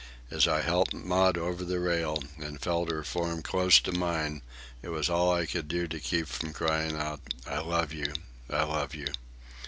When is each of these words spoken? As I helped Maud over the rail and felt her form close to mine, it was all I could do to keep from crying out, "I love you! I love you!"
As 0.31 0.47
I 0.47 0.61
helped 0.63 0.95
Maud 0.95 1.37
over 1.37 1.63
the 1.63 1.79
rail 1.79 2.23
and 2.39 2.59
felt 2.59 2.89
her 2.89 3.03
form 3.03 3.43
close 3.43 3.79
to 3.81 3.91
mine, 3.91 4.41
it 4.81 4.89
was 4.89 5.11
all 5.11 5.31
I 5.31 5.45
could 5.45 5.67
do 5.67 5.87
to 5.87 5.99
keep 5.99 6.25
from 6.27 6.53
crying 6.53 6.95
out, 6.97 7.19
"I 7.45 7.59
love 7.59 7.93
you! 7.93 8.11
I 8.49 8.63
love 8.63 8.95
you!" 8.95 9.09